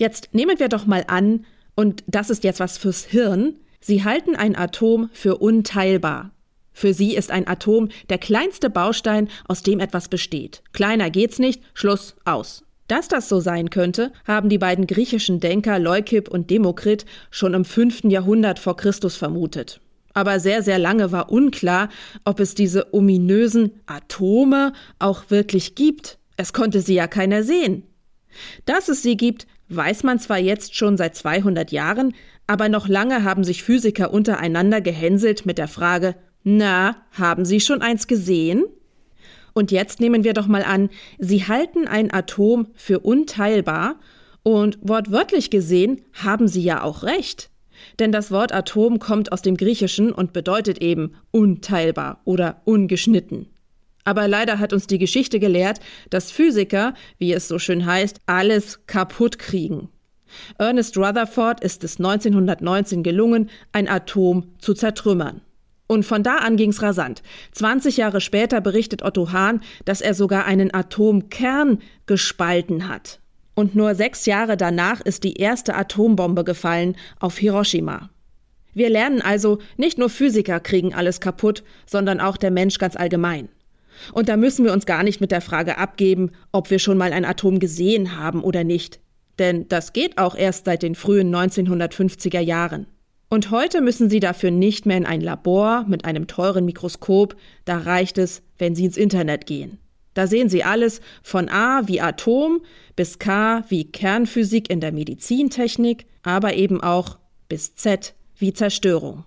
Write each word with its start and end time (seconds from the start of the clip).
Jetzt 0.00 0.30
nehmen 0.32 0.58
wir 0.58 0.68
doch 0.68 0.86
mal 0.86 1.04
an, 1.08 1.44
und 1.74 2.04
das 2.06 2.30
ist 2.30 2.42
jetzt 2.42 2.58
was 2.58 2.78
fürs 2.78 3.04
Hirn, 3.04 3.56
Sie 3.82 4.02
halten 4.02 4.34
ein 4.34 4.56
Atom 4.56 5.10
für 5.12 5.36
unteilbar. 5.36 6.30
Für 6.72 6.94
Sie 6.94 7.14
ist 7.14 7.30
ein 7.30 7.46
Atom 7.46 7.90
der 8.08 8.16
kleinste 8.16 8.70
Baustein, 8.70 9.28
aus 9.46 9.62
dem 9.62 9.78
etwas 9.78 10.08
besteht. 10.08 10.62
Kleiner 10.72 11.10
geht's 11.10 11.38
nicht, 11.38 11.62
Schluss, 11.74 12.16
aus. 12.24 12.64
Dass 12.88 13.08
das 13.08 13.28
so 13.28 13.40
sein 13.40 13.68
könnte, 13.68 14.10
haben 14.26 14.48
die 14.48 14.56
beiden 14.56 14.86
griechischen 14.86 15.38
Denker 15.38 15.78
Leukip 15.78 16.30
und 16.30 16.48
Demokrit 16.48 17.04
schon 17.30 17.52
im 17.52 17.66
5. 17.66 18.04
Jahrhundert 18.04 18.58
vor 18.58 18.78
Christus 18.78 19.16
vermutet. 19.16 19.82
Aber 20.14 20.40
sehr, 20.40 20.62
sehr 20.62 20.78
lange 20.78 21.12
war 21.12 21.30
unklar, 21.30 21.90
ob 22.24 22.40
es 22.40 22.54
diese 22.54 22.94
ominösen 22.94 23.82
Atome 23.84 24.72
auch 24.98 25.24
wirklich 25.28 25.74
gibt. 25.74 26.18
Es 26.38 26.54
konnte 26.54 26.80
sie 26.80 26.94
ja 26.94 27.06
keiner 27.06 27.42
sehen. 27.42 27.82
Dass 28.64 28.88
es 28.88 29.02
sie 29.02 29.18
gibt, 29.18 29.46
weiß 29.70 30.02
man 30.02 30.18
zwar 30.18 30.38
jetzt 30.38 30.74
schon 30.76 30.96
seit 30.96 31.14
200 31.14 31.70
Jahren, 31.72 32.14
aber 32.46 32.68
noch 32.68 32.88
lange 32.88 33.24
haben 33.24 33.44
sich 33.44 33.62
Physiker 33.62 34.12
untereinander 34.12 34.80
gehänselt 34.80 35.46
mit 35.46 35.58
der 35.58 35.68
Frage, 35.68 36.16
na, 36.42 36.96
haben 37.12 37.44
Sie 37.44 37.60
schon 37.60 37.82
eins 37.82 38.06
gesehen? 38.06 38.64
Und 39.52 39.70
jetzt 39.70 40.00
nehmen 40.00 40.24
wir 40.24 40.32
doch 40.32 40.46
mal 40.46 40.62
an, 40.62 40.90
Sie 41.18 41.46
halten 41.46 41.86
ein 41.86 42.12
Atom 42.12 42.68
für 42.74 43.00
unteilbar 43.00 44.00
und 44.42 44.78
wortwörtlich 44.80 45.50
gesehen 45.50 46.02
haben 46.12 46.48
Sie 46.48 46.62
ja 46.62 46.82
auch 46.82 47.02
recht. 47.02 47.50
Denn 47.98 48.12
das 48.12 48.30
Wort 48.30 48.52
Atom 48.52 48.98
kommt 48.98 49.32
aus 49.32 49.42
dem 49.42 49.56
Griechischen 49.56 50.12
und 50.12 50.32
bedeutet 50.32 50.82
eben 50.82 51.14
unteilbar 51.30 52.20
oder 52.24 52.60
ungeschnitten. 52.64 53.48
Aber 54.04 54.28
leider 54.28 54.58
hat 54.58 54.72
uns 54.72 54.86
die 54.86 54.98
Geschichte 54.98 55.38
gelehrt, 55.40 55.80
dass 56.08 56.30
Physiker, 56.30 56.94
wie 57.18 57.32
es 57.32 57.48
so 57.48 57.58
schön 57.58 57.86
heißt, 57.86 58.18
alles 58.26 58.86
kaputt 58.86 59.38
kriegen. 59.38 59.88
Ernest 60.58 60.96
Rutherford 60.96 61.62
ist 61.62 61.84
es 61.84 61.98
1919 61.98 63.02
gelungen, 63.02 63.50
ein 63.72 63.88
Atom 63.88 64.52
zu 64.58 64.74
zertrümmern. 64.74 65.42
Und 65.86 66.04
von 66.04 66.22
da 66.22 66.36
an 66.36 66.56
ging's 66.56 66.82
rasant. 66.82 67.20
20 67.52 67.96
Jahre 67.96 68.20
später 68.20 68.60
berichtet 68.60 69.02
Otto 69.02 69.32
Hahn, 69.32 69.60
dass 69.84 70.00
er 70.00 70.14
sogar 70.14 70.44
einen 70.44 70.72
Atomkern 70.72 71.80
gespalten 72.06 72.88
hat. 72.88 73.18
Und 73.56 73.74
nur 73.74 73.96
sechs 73.96 74.24
Jahre 74.24 74.56
danach 74.56 75.00
ist 75.00 75.24
die 75.24 75.34
erste 75.34 75.74
Atombombe 75.74 76.44
gefallen 76.44 76.96
auf 77.18 77.38
Hiroshima. 77.38 78.08
Wir 78.72 78.88
lernen 78.88 79.20
also, 79.20 79.58
nicht 79.76 79.98
nur 79.98 80.08
Physiker 80.10 80.60
kriegen 80.60 80.94
alles 80.94 81.20
kaputt, 81.20 81.64
sondern 81.86 82.20
auch 82.20 82.36
der 82.36 82.52
Mensch 82.52 82.78
ganz 82.78 82.94
allgemein. 82.94 83.48
Und 84.12 84.28
da 84.28 84.36
müssen 84.36 84.64
wir 84.64 84.72
uns 84.72 84.86
gar 84.86 85.02
nicht 85.02 85.20
mit 85.20 85.30
der 85.30 85.40
Frage 85.40 85.78
abgeben, 85.78 86.30
ob 86.52 86.70
wir 86.70 86.78
schon 86.78 86.98
mal 86.98 87.12
ein 87.12 87.24
Atom 87.24 87.58
gesehen 87.58 88.16
haben 88.16 88.42
oder 88.42 88.64
nicht. 88.64 89.00
Denn 89.38 89.68
das 89.68 89.92
geht 89.92 90.18
auch 90.18 90.34
erst 90.34 90.66
seit 90.66 90.82
den 90.82 90.94
frühen 90.94 91.34
1950er 91.34 92.40
Jahren. 92.40 92.86
Und 93.28 93.50
heute 93.52 93.80
müssen 93.80 94.10
Sie 94.10 94.20
dafür 94.20 94.50
nicht 94.50 94.86
mehr 94.86 94.96
in 94.96 95.06
ein 95.06 95.20
Labor 95.20 95.84
mit 95.88 96.04
einem 96.04 96.26
teuren 96.26 96.64
Mikroskop, 96.64 97.36
da 97.64 97.78
reicht 97.78 98.18
es, 98.18 98.42
wenn 98.58 98.74
Sie 98.74 98.84
ins 98.84 98.96
Internet 98.96 99.46
gehen. 99.46 99.78
Da 100.14 100.26
sehen 100.26 100.48
Sie 100.48 100.64
alles 100.64 101.00
von 101.22 101.48
A 101.48 101.86
wie 101.86 102.00
Atom 102.00 102.60
bis 102.96 103.20
K 103.20 103.62
wie 103.68 103.84
Kernphysik 103.90 104.68
in 104.68 104.80
der 104.80 104.92
Medizintechnik, 104.92 106.06
aber 106.22 106.54
eben 106.54 106.82
auch 106.82 107.18
bis 107.48 107.76
Z 107.76 108.14
wie 108.36 108.52
Zerstörung. 108.52 109.24